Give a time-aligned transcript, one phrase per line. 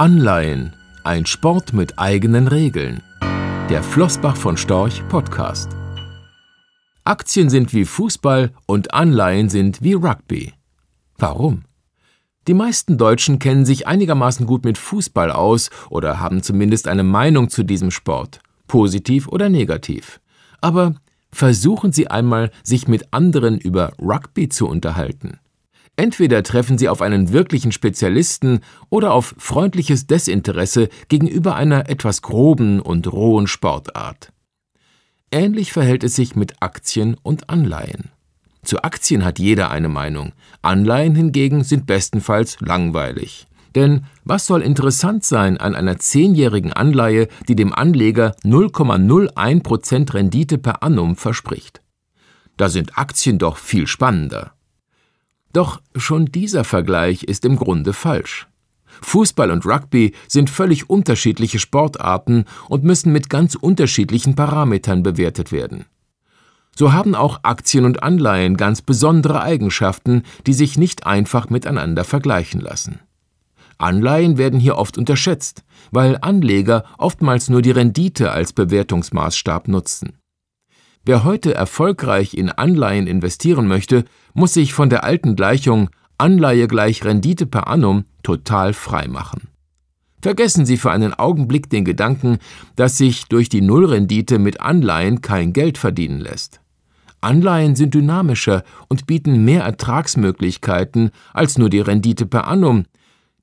[0.00, 0.72] Anleihen,
[1.04, 3.02] ein Sport mit eigenen Regeln.
[3.68, 5.76] Der Flossbach von Storch Podcast.
[7.04, 10.54] Aktien sind wie Fußball und Anleihen sind wie Rugby.
[11.18, 11.64] Warum?
[12.48, 17.50] Die meisten Deutschen kennen sich einigermaßen gut mit Fußball aus oder haben zumindest eine Meinung
[17.50, 20.18] zu diesem Sport, positiv oder negativ.
[20.62, 20.94] Aber
[21.30, 25.40] versuchen Sie einmal, sich mit anderen über Rugby zu unterhalten.
[26.00, 32.80] Entweder treffen sie auf einen wirklichen Spezialisten oder auf freundliches Desinteresse gegenüber einer etwas groben
[32.80, 34.32] und rohen Sportart.
[35.30, 38.08] Ähnlich verhält es sich mit Aktien und Anleihen.
[38.62, 43.46] Zu Aktien hat jeder eine Meinung, Anleihen hingegen sind bestenfalls langweilig.
[43.74, 50.82] Denn was soll interessant sein an einer zehnjährigen Anleihe, die dem Anleger 0,01% Rendite per
[50.82, 51.82] annum verspricht?
[52.56, 54.54] Da sind Aktien doch viel spannender.
[55.52, 58.46] Doch schon dieser Vergleich ist im Grunde falsch.
[59.02, 65.86] Fußball und Rugby sind völlig unterschiedliche Sportarten und müssen mit ganz unterschiedlichen Parametern bewertet werden.
[66.76, 72.60] So haben auch Aktien und Anleihen ganz besondere Eigenschaften, die sich nicht einfach miteinander vergleichen
[72.60, 73.00] lassen.
[73.78, 80.19] Anleihen werden hier oft unterschätzt, weil Anleger oftmals nur die Rendite als Bewertungsmaßstab nutzen.
[81.04, 87.04] Wer heute erfolgreich in Anleihen investieren möchte, muss sich von der alten Gleichung Anleihe gleich
[87.04, 89.48] Rendite per annum total frei machen.
[90.20, 92.38] Vergessen Sie für einen Augenblick den Gedanken,
[92.76, 96.60] dass sich durch die Nullrendite mit Anleihen kein Geld verdienen lässt.
[97.22, 102.84] Anleihen sind dynamischer und bieten mehr Ertragsmöglichkeiten als nur die Rendite per annum.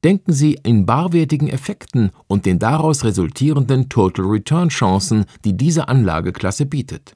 [0.03, 6.67] Denken Sie in barwertigen Effekten und den daraus resultierenden Total Return Chancen, die diese Anlageklasse
[6.67, 7.15] bietet.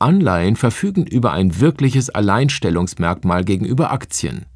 [0.00, 4.46] Anleihen verfügen über ein wirkliches Alleinstellungsmerkmal gegenüber Aktien.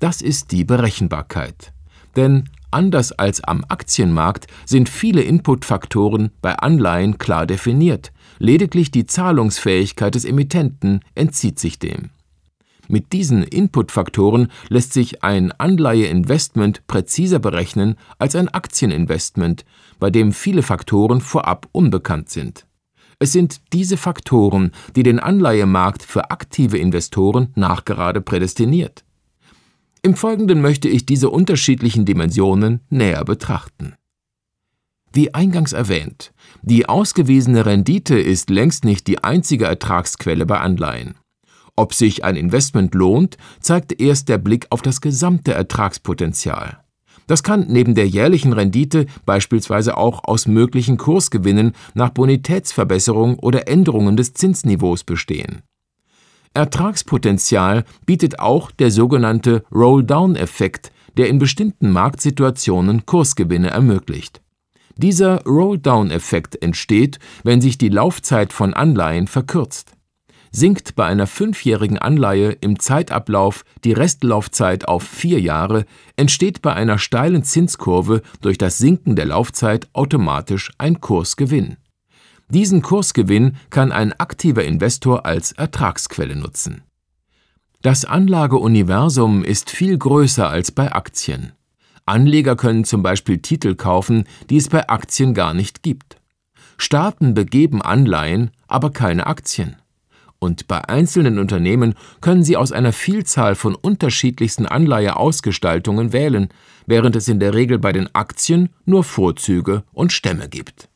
[0.00, 1.72] Das ist die Berechenbarkeit.
[2.14, 10.14] Denn anders als am Aktienmarkt sind viele Inputfaktoren bei Anleihen klar definiert, lediglich die Zahlungsfähigkeit
[10.14, 12.10] des Emittenten entzieht sich dem.
[12.88, 19.64] Mit diesen Inputfaktoren lässt sich ein Anleiheinvestment präziser berechnen als ein Aktieninvestment,
[19.98, 22.66] bei dem viele Faktoren vorab unbekannt sind.
[23.22, 29.04] Es sind diese Faktoren, die den Anleihemarkt für aktive Investoren nachgerade prädestiniert.
[30.02, 33.94] Im Folgenden möchte ich diese unterschiedlichen Dimensionen näher betrachten.
[35.12, 41.14] Wie eingangs erwähnt, die ausgewiesene Rendite ist längst nicht die einzige Ertragsquelle bei Anleihen.
[41.76, 46.81] Ob sich ein Investment lohnt, zeigt erst der Blick auf das gesamte Ertragspotenzial.
[47.26, 54.16] Das kann neben der jährlichen Rendite beispielsweise auch aus möglichen Kursgewinnen nach Bonitätsverbesserung oder Änderungen
[54.16, 55.62] des Zinsniveaus bestehen.
[56.54, 64.42] Ertragspotenzial bietet auch der sogenannte Roll-Down-Effekt, der in bestimmten Marktsituationen Kursgewinne ermöglicht.
[64.96, 69.96] Dieser Roll-Down-Effekt entsteht, wenn sich die Laufzeit von Anleihen verkürzt
[70.54, 75.86] Sinkt bei einer fünfjährigen Anleihe im Zeitablauf die Restlaufzeit auf vier Jahre,
[76.16, 81.78] entsteht bei einer steilen Zinskurve durch das Sinken der Laufzeit automatisch ein Kursgewinn.
[82.50, 86.82] Diesen Kursgewinn kann ein aktiver Investor als Ertragsquelle nutzen.
[87.80, 91.52] Das Anlageuniversum ist viel größer als bei Aktien.
[92.04, 96.18] Anleger können zum Beispiel Titel kaufen, die es bei Aktien gar nicht gibt.
[96.76, 99.76] Staaten begeben Anleihen, aber keine Aktien
[100.42, 106.48] und bei einzelnen Unternehmen können Sie aus einer Vielzahl von unterschiedlichsten Anleiheausgestaltungen wählen,
[106.84, 110.88] während es in der Regel bei den Aktien nur Vorzüge und Stämme gibt.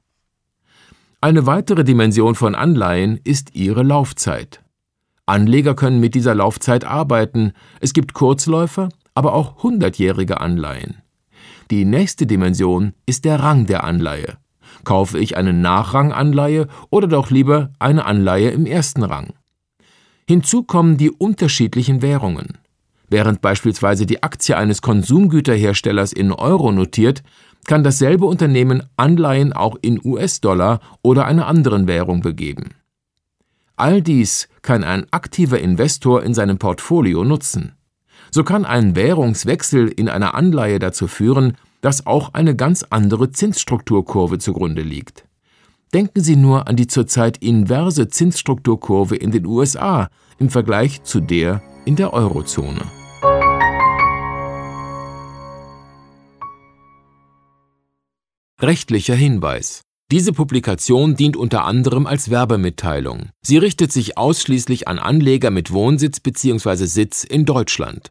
[1.21, 4.63] Eine weitere Dimension von Anleihen ist ihre Laufzeit.
[5.27, 11.03] Anleger können mit dieser Laufzeit arbeiten, es gibt Kurzläufer, aber auch hundertjährige Anleihen.
[11.71, 14.39] Die nächste Dimension ist der Rang der Anleihe.
[14.85, 19.35] Kaufe ich eine Nachranganleihe oder doch lieber eine Anleihe im ersten Rang?
[20.29, 22.59] Hinzu kommen die unterschiedlichen Währungen.
[23.09, 27.23] Während beispielsweise die Aktie eines Konsumgüterherstellers in Euro notiert,
[27.67, 32.71] kann dasselbe Unternehmen Anleihen auch in US-Dollar oder einer anderen Währung begeben.
[33.77, 37.73] All dies kann ein aktiver Investor in seinem Portfolio nutzen.
[38.31, 44.39] So kann ein Währungswechsel in einer Anleihe dazu führen, dass auch eine ganz andere Zinsstrukturkurve
[44.39, 45.25] zugrunde liegt.
[45.95, 50.09] Denken Sie nur an die zurzeit inverse Zinsstrukturkurve in den USA
[50.41, 52.83] im Vergleich zu der in der Eurozone.
[58.61, 63.31] Rechtlicher Hinweis diese Publikation dient unter anderem als Werbemitteilung.
[63.43, 66.87] Sie richtet sich ausschließlich an Anleger mit Wohnsitz bzw.
[66.87, 68.11] Sitz in Deutschland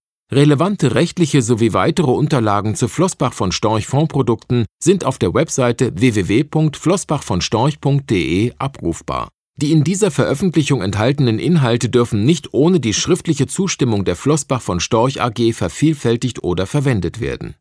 [0.33, 8.53] Relevante rechtliche sowie weitere Unterlagen zu Flossbach von Storch Fondsprodukten sind auf der Webseite www.flossbachvonstorch.de
[8.57, 9.27] abrufbar.
[9.57, 14.79] Die in dieser Veröffentlichung enthaltenen Inhalte dürfen nicht ohne die schriftliche Zustimmung der Flossbach von
[14.79, 17.55] Storch AG vervielfältigt oder verwendet werden